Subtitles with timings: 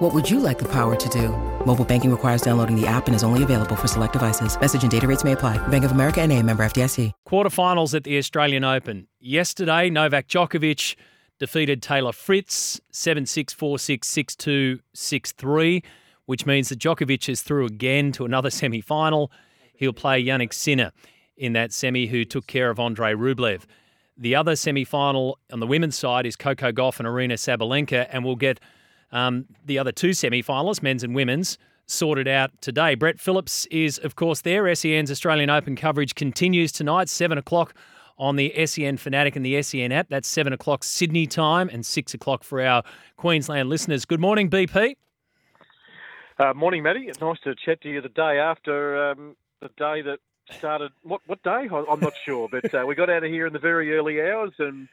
[0.00, 1.28] What would you like the power to do?
[1.66, 4.58] Mobile banking requires downloading the app and is only available for select devices.
[4.58, 5.58] Message and data rates may apply.
[5.68, 7.12] Bank of America and a member FDIC.
[7.28, 9.08] Quarterfinals at the Australian Open.
[9.20, 10.96] Yesterday, Novak Djokovic
[11.38, 14.00] defeated Taylor Fritz 7-6, 4-6,
[14.36, 15.84] 6-2, 6-3,
[16.24, 19.30] which means that Djokovic is through again to another semi-final.
[19.74, 20.92] He'll play Jannik Sinner
[21.36, 23.64] in that semi who took care of Andrei Rublev.
[24.16, 28.36] The other semi-final on the women's side is Coco Gauff and Aryna Sabalenka, and we'll
[28.36, 28.60] get
[29.12, 32.94] um, the other two semi-finalists, men's and women's, sorted out today.
[32.94, 34.72] Brett Phillips is, of course, there.
[34.74, 37.74] SEN's Australian Open coverage continues tonight, 7 o'clock
[38.18, 40.08] on the SEN Fanatic and the SEN app.
[40.08, 42.82] That's 7 o'clock Sydney time and 6 o'clock for our
[43.16, 44.04] Queensland listeners.
[44.04, 44.94] Good morning, BP.
[46.38, 47.06] Uh, morning, Matty.
[47.08, 50.18] It's nice to chat to you the day after um, the day that
[50.50, 50.90] started.
[51.02, 51.68] What what day?
[51.70, 54.52] I'm not sure, but uh, we got out of here in the very early hours
[54.58, 54.88] and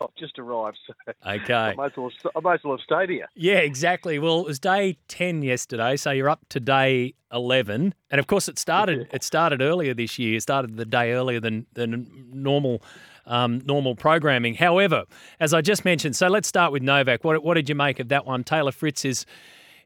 [0.00, 0.78] I've just arrived.
[0.86, 0.94] So
[1.26, 1.54] okay.
[1.54, 3.28] I might, as well, I might as well have stayed here.
[3.34, 4.18] Yeah, exactly.
[4.18, 7.94] Well, it was day 10 yesterday, so you're up to day 11.
[8.10, 10.36] And of course, it started it started earlier this year.
[10.36, 12.82] It started the day earlier than, than normal
[13.26, 14.54] um, normal programming.
[14.54, 15.04] However,
[15.38, 17.22] as I just mentioned, so let's start with Novak.
[17.22, 18.42] What, what did you make of that one?
[18.44, 19.24] Taylor Fritz is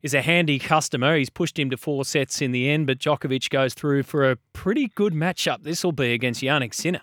[0.03, 1.17] is a handy customer.
[1.17, 4.37] He's pushed him to four sets in the end, but Djokovic goes through for a
[4.53, 5.63] pretty good matchup.
[5.63, 7.01] This will be against Jannik Sinner.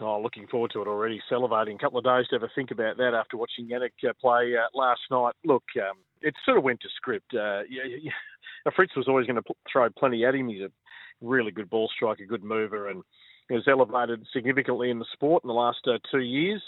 [0.00, 1.20] Oh, looking forward to it already.
[1.30, 1.76] Salivating.
[1.76, 4.66] A couple of days to ever think about that after watching Jannik uh, play uh,
[4.74, 5.34] last night.
[5.44, 7.34] Look, um, it sort of went to script.
[7.34, 8.10] Uh, yeah, yeah.
[8.76, 10.48] Fritz was always going to throw plenty at him.
[10.48, 10.70] He's a
[11.20, 13.02] really good ball striker, good mover, and
[13.48, 16.62] he was elevated significantly in the sport in the last uh, two years.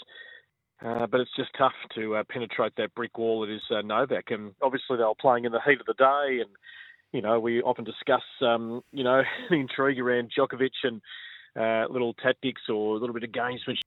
[0.83, 4.31] Uh, but it's just tough to uh, penetrate that brick wall that is uh, Novak.
[4.31, 6.41] And obviously, they were playing in the heat of the day.
[6.41, 6.49] And,
[7.13, 11.01] you know, we often discuss, um, you know, the intrigue around Djokovic and
[11.59, 13.81] uh, little tactics or a little bit of gamesmanship.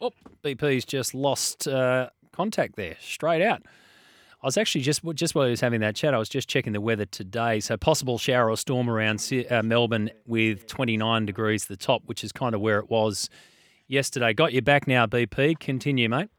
[0.00, 0.12] Oh,
[0.42, 3.62] BP's just lost uh, contact there, straight out.
[4.42, 6.72] I was actually just just while he was having that chat, I was just checking
[6.72, 7.60] the weather today.
[7.60, 12.32] So possible shower or storm around uh, Melbourne with 29 degrees the top, which is
[12.32, 13.28] kind of where it was
[13.86, 14.32] yesterday.
[14.32, 15.58] Got you back now, BP.
[15.58, 16.30] Continue, mate.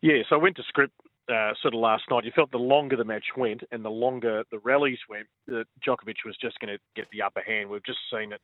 [0.00, 0.94] Yeah, so I went to script
[1.32, 2.24] uh, sort of last night.
[2.24, 6.24] You felt the longer the match went and the longer the rallies went, that Djokovic
[6.26, 7.70] was just going to get the upper hand.
[7.70, 8.40] We've just seen it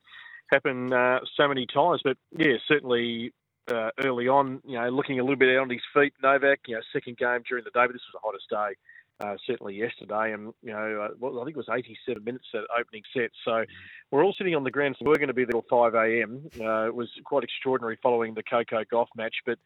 [0.51, 2.01] happen uh, so many times.
[2.03, 3.33] But yeah, certainly
[3.69, 6.77] uh, early on, you know, looking a little bit out on his feet, Novak, you
[6.77, 8.77] know, second game during the day, but this was the hottest day.
[9.21, 12.61] Uh, certainly yesterday, and you know, uh, well, I think it was 87 minutes at
[12.79, 13.33] opening set.
[13.45, 13.65] So
[14.13, 14.95] we're all sitting on the ground.
[14.97, 16.49] So we're going to be there till 5 a.m.
[16.61, 19.59] Uh, it was quite extraordinary following the Coco Gauff match, but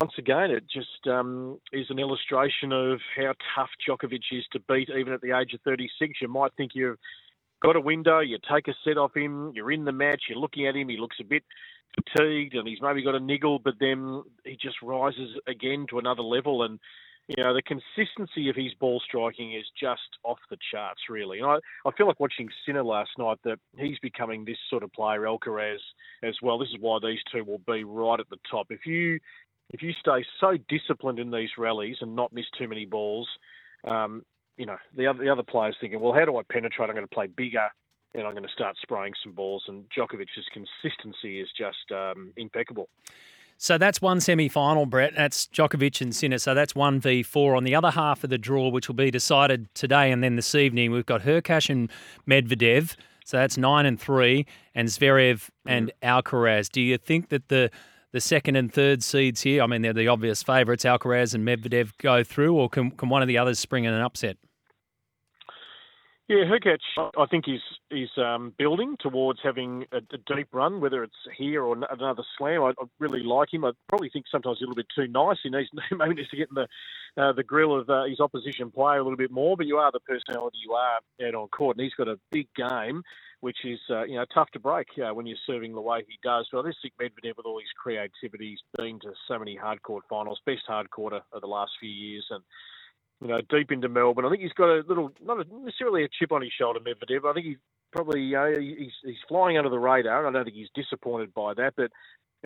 [0.00, 4.88] once again, it just um, is an illustration of how tough Djokovic is to beat,
[4.96, 6.20] even at the age of 36.
[6.22, 6.98] You might think you've
[7.60, 10.68] got a window, you take a set off him, you're in the match, you're looking
[10.68, 11.42] at him, he looks a bit
[11.96, 16.22] fatigued and he's maybe got a niggle, but then he just rises again to another
[16.22, 16.62] level.
[16.62, 16.78] And,
[17.26, 21.40] you know, the consistency of his ball striking is just off the charts, really.
[21.40, 24.92] And I, I feel like watching Sinner last night that he's becoming this sort of
[24.92, 25.80] player, Alcaraz,
[26.22, 26.56] as well.
[26.56, 28.68] This is why these two will be right at the top.
[28.70, 29.18] If you
[29.70, 33.28] if you stay so disciplined in these rallies and not miss too many balls,
[33.84, 34.24] um,
[34.56, 36.88] you know, the other the other players thinking, well, how do I penetrate?
[36.88, 37.68] I'm going to play bigger
[38.14, 39.64] and I'm going to start spraying some balls.
[39.68, 42.88] And Djokovic's consistency is just um, impeccable.
[43.60, 45.14] So that's one semi-final, Brett.
[45.16, 46.38] That's Djokovic and Sinner.
[46.38, 47.56] So that's one v four.
[47.56, 50.54] On the other half of the draw, which will be decided today and then this
[50.54, 51.90] evening, we've got Hurkacz and
[52.26, 52.96] Medvedev.
[53.24, 56.22] So that's nine and three, and Zverev and mm.
[56.22, 56.70] Alcaraz.
[56.70, 57.70] Do you think that the
[58.12, 59.62] the second and third seeds here?
[59.62, 60.84] I mean, they're the obvious favourites.
[60.84, 64.00] Alcaraz and Medvedev go through, or can, can one of the others spring in an
[64.00, 64.36] upset?
[66.28, 71.02] Yeah, Hurkacz, I think he's he's um, building towards having a, a, deep run, whether
[71.02, 72.64] it's here or another slam.
[72.64, 73.64] I, I, really like him.
[73.64, 75.38] I probably think sometimes he's a little bit too nice.
[75.42, 78.70] He needs maybe needs to get in the uh, the grill of uh, his opposition
[78.70, 79.56] player a little bit more.
[79.56, 82.48] But you are the personality you are out on court, and he's got a big
[82.54, 83.02] game
[83.40, 86.18] which is uh, you know tough to break uh, when you're serving the way he
[86.22, 86.48] does.
[86.50, 89.82] But I just think Medvedev, with all his creativity, he's been to so many hard
[89.82, 92.42] court finals, best hard quarter of the last few years, and
[93.20, 94.24] you know deep into Melbourne.
[94.24, 97.28] I think he's got a little, not necessarily a chip on his shoulder, Medvedev.
[97.28, 97.56] I think he
[97.92, 100.26] probably uh, he's he's flying under the radar.
[100.26, 101.90] I don't think he's disappointed by that, but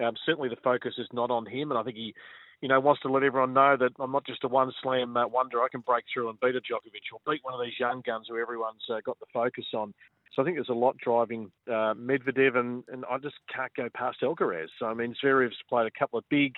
[0.03, 2.15] um, certainly the focus is not on him, and I think he
[2.63, 5.27] you know, wants to let everyone know that I'm not just a one slam uh,
[5.27, 5.61] wonder.
[5.61, 8.29] I can break through and beat a Djokovic or beat one of these young guns
[8.29, 9.93] who everyone's uh, got the focus on.
[10.33, 13.89] So I think there's a lot driving uh, Medvedev, and, and I just can't go
[13.93, 14.69] past Alcaraz.
[14.79, 16.55] So I mean, Zverev's played a couple of big,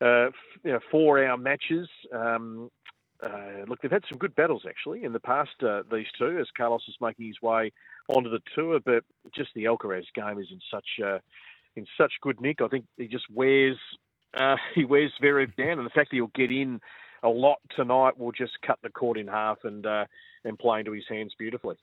[0.00, 0.26] uh,
[0.62, 1.88] you know, four-hour matches.
[2.12, 2.70] Um,
[3.20, 5.62] uh, look, they've had some good battles actually in the past.
[5.62, 7.72] Uh, these two, as Carlos is making his way
[8.08, 9.02] onto the tour, but
[9.34, 11.18] just the Alcaraz game is in such uh,
[11.74, 12.60] in such good nick.
[12.60, 13.78] I think he just wears
[14.36, 16.80] uh, he wears Zverev down, and the fact that he'll get in
[17.22, 20.04] a lot tonight will just cut the court in half and uh,
[20.44, 21.76] and play into his hands beautifully.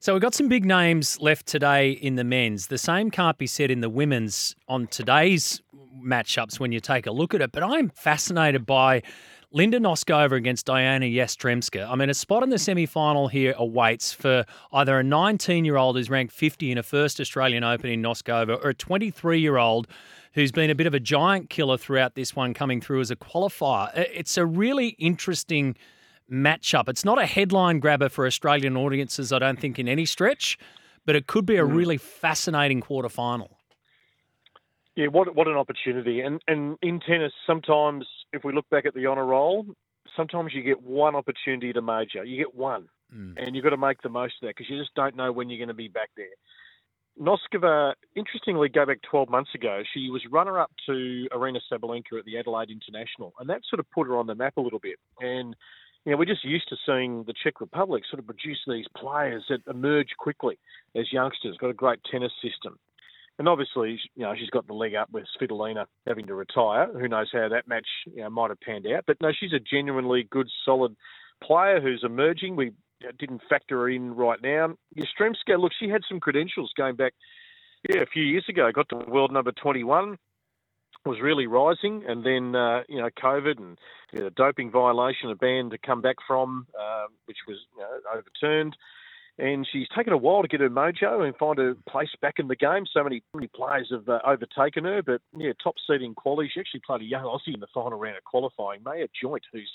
[0.00, 2.66] So we've got some big names left today in the men's.
[2.66, 5.62] The same can't be said in the women's on today's
[6.02, 7.52] matchups when you take a look at it.
[7.52, 9.02] But I'm fascinated by
[9.52, 11.88] Linda Noskova against Diana Yastremska.
[11.88, 15.76] I mean, a spot in the semi final here awaits for either a 19 year
[15.76, 19.58] old who's ranked 50 in a first Australian Open in Noskova or a 23 year
[19.58, 19.86] old
[20.34, 23.16] who's been a bit of a giant killer throughout this one coming through as a
[23.16, 23.90] qualifier.
[23.94, 25.76] It's a really interesting
[26.30, 26.88] matchup.
[26.88, 30.58] It's not a headline grabber for Australian audiences, I don't think, in any stretch,
[31.04, 31.74] but it could be a mm.
[31.74, 33.58] really fascinating quarter final.
[34.94, 36.20] Yeah, what what an opportunity!
[36.20, 39.64] And and in tennis, sometimes if we look back at the honour roll,
[40.14, 42.24] sometimes you get one opportunity to major.
[42.24, 43.34] You get one, mm.
[43.38, 45.48] and you've got to make the most of that because you just don't know when
[45.48, 46.26] you're going to be back there.
[47.20, 49.82] Noskova, interestingly, go back 12 months ago.
[49.92, 54.06] She was runner-up to Aryna Sabalenka at the Adelaide International, and that sort of put
[54.06, 54.96] her on the map a little bit.
[55.20, 55.54] And
[56.04, 59.44] you know, we're just used to seeing the Czech Republic sort of produce these players
[59.50, 60.58] that emerge quickly
[60.96, 61.56] as youngsters.
[61.58, 62.78] Got a great tennis system,
[63.38, 66.88] and obviously, you know, she's got the leg up with Svitolina having to retire.
[66.92, 69.04] Who knows how that match you know, might have panned out?
[69.06, 70.96] But no, she's a genuinely good, solid
[71.42, 72.56] player who's emerging.
[72.56, 72.72] We
[73.18, 74.74] didn't factor in right now.
[74.96, 77.14] Yastremska, look, she had some credentials going back,
[77.88, 78.70] yeah, a few years ago.
[78.72, 80.18] Got to world number 21
[81.04, 83.78] was really rising, and then uh, you know COVID and
[84.12, 87.98] you know, doping violation, a ban to come back from, uh, which was you know,
[88.12, 88.76] overturned.
[89.38, 92.48] And she's taken a while to get her mojo and find her place back in
[92.48, 92.84] the game.
[92.92, 96.50] So many, many players have uh, overtaken her, but yeah, top seeding quality.
[96.52, 99.70] She actually played a young Aussie in the final round of qualifying, Maya Joint, who's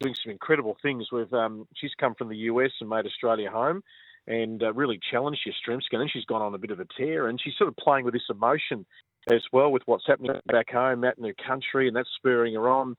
[0.00, 1.10] doing some incredible things.
[1.12, 3.82] With um, she's come from the US and made Australia home
[4.26, 5.92] and uh, really challenged Yastremska.
[5.92, 8.04] And then she's gone on a bit of a tear, and she's sort of playing
[8.04, 8.84] with this emotion
[9.30, 12.68] as well with what's happening back home, out in her country, and that's spurring her
[12.68, 12.96] on.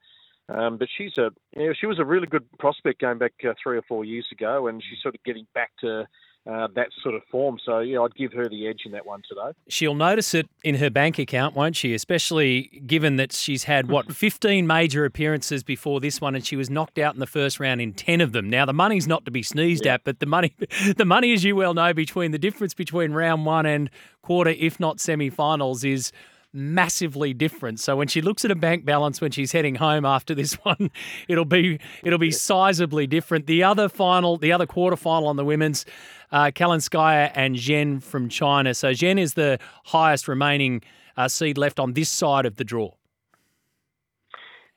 [0.48, 3.52] Um, but she's a, you know, she was a really good prospect going back uh,
[3.62, 6.06] three or four years ago, and she's sort of getting back to
[6.48, 7.58] uh, that sort of form.
[7.64, 9.56] So, yeah, I'd give her the edge in that one today.
[9.68, 11.92] She'll notice it in her bank account, won't she?
[11.92, 16.70] Especially given that she's had, what, 15 major appearances before this one, and she was
[16.70, 18.48] knocked out in the first round in 10 of them.
[18.48, 19.94] Now, the money's not to be sneezed yeah.
[19.94, 20.54] at, but the money,
[20.96, 23.90] the money, as you well know, between the difference between round one and
[24.22, 26.10] quarter, if not semi finals, is
[26.52, 27.80] massively different.
[27.80, 30.90] So when she looks at a bank balance when she's heading home after this one,
[31.28, 33.46] it'll be it'll be sizably different.
[33.46, 35.86] The other final, the other quarter final on the women's,
[36.32, 38.74] uh, Kalinskaya and Zheng from China.
[38.74, 40.82] So Zheng is the highest remaining
[41.16, 42.92] uh, seed left on this side of the draw.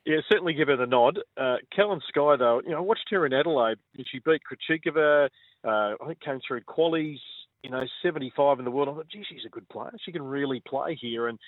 [0.04, 1.18] Yeah, certainly give her the nod.
[1.36, 3.78] Uh, Kalinskaya, though, you know, I watched her in Adelaide.
[4.10, 5.28] She beat Krejcikova.
[5.64, 7.20] Uh, I think came through qualies
[7.64, 8.90] you know, 75 in the world.
[8.90, 9.90] I thought, gee, she's a good player.
[10.04, 11.28] She can really play here.
[11.28, 11.38] And,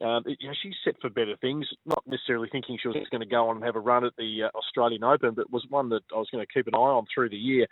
[0.00, 1.66] um, you know, she's set for better things.
[1.84, 4.44] Not necessarily thinking she was going to go on and have a run at the
[4.44, 7.04] uh, Australian Open, but was one that I was going to keep an eye on
[7.14, 7.66] through the year.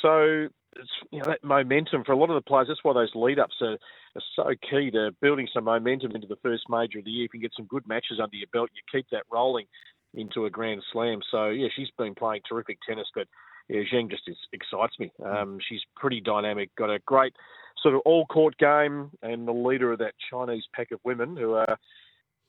[0.00, 3.14] So, it's, you know, that momentum for a lot of the players, that's why those
[3.14, 3.76] lead ups are,
[4.16, 7.26] are so key to building some momentum into the first major of the year.
[7.26, 9.66] If you can get some good matches under your belt, you keep that rolling
[10.14, 11.20] into a Grand Slam.
[11.30, 13.28] So, yeah, she's been playing terrific tennis, but
[13.68, 15.12] yeah, Zheng just is, excites me.
[15.18, 15.26] Hmm.
[15.26, 17.34] Um, she's pretty dynamic, got a great
[17.82, 21.54] sort of all court game, and the leader of that Chinese pack of women who
[21.54, 21.78] are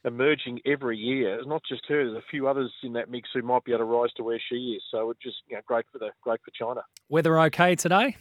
[0.05, 1.36] emerging every year.
[1.38, 3.79] It's not just her; there's a few others in that mix who might be able
[3.79, 4.83] to rise to where she is.
[4.91, 6.81] So it's just you know, great for the great for China.
[7.09, 8.15] Weather okay today?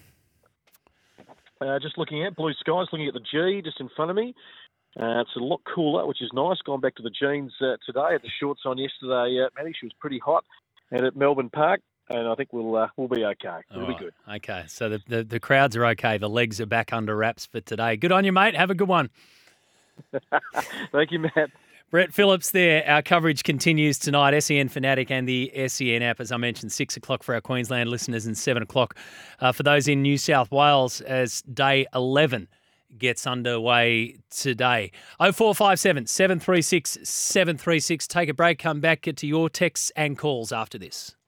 [1.61, 4.35] Uh, just looking at blue skies, looking at the G just in front of me.
[4.99, 6.57] Uh, it's a lot cooler, which is nice.
[6.65, 8.13] Gone back to the jeans uh, today.
[8.13, 9.43] Had the shorts on yesterday.
[9.43, 10.45] Uh, Matty, she was pretty hot.
[10.91, 13.59] And at Melbourne Park, and I think we'll uh, we'll be okay.
[13.75, 14.15] We'll be good.
[14.29, 16.19] Okay, so the, the, the crowds are okay.
[16.19, 17.97] The legs are back under wraps for today.
[17.97, 18.57] Good on you, mate.
[18.57, 19.11] Have a good one.
[20.93, 21.51] Thank you, Matt.
[21.91, 22.85] Brett Phillips there.
[22.89, 24.39] Our coverage continues tonight.
[24.41, 28.27] SEN Fanatic and the SEN app, as I mentioned, 6 o'clock for our Queensland listeners
[28.27, 28.97] and 7 o'clock
[29.39, 32.49] uh, for those in New South Wales as day 11
[32.99, 34.91] gets underway today.
[35.19, 38.07] 0457 736 736.
[38.09, 41.17] Take a break, come back, get to your texts and calls after this.